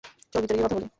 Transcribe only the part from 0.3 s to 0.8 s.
চল ভিতরে গিয়ে কথা